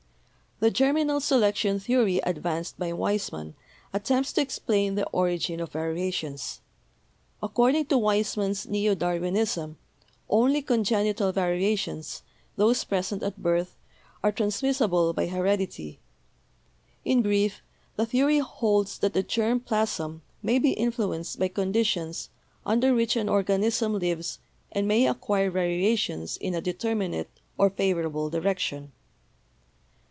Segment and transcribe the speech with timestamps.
[0.61, 3.55] The Germinal Selection Theory advanced by Weis mann
[3.93, 6.61] attempts to explain the origin of variations.
[7.43, 9.79] Ac cording to Weismann's neo Darwinism,
[10.29, 12.21] only congenital variations,
[12.57, 13.75] those present at birth,
[14.23, 15.99] are transmissible by heredity.
[17.03, 17.63] In brief,
[17.95, 22.29] the theory holds that the germ plasm may be influenced by conditions
[22.67, 24.37] under which an organism lives
[24.71, 28.91] and may 'acquire' variations in a determinate or favorable direction.